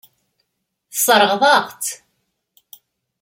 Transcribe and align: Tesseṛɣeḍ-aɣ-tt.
Tesseṛɣeḍ-aɣ-tt. 0.91 1.87